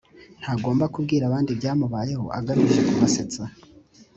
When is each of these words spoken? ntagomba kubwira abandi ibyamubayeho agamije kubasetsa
ntagomba 0.41 0.85
kubwira 0.93 1.23
abandi 1.25 1.49
ibyamubayeho 1.51 2.25
agamije 2.39 2.79
kubasetsa 2.87 3.43